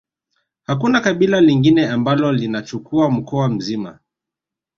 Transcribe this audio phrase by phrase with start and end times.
[0.63, 3.99] Hakuna kabila lingine ambalo linachukua mkoa mzima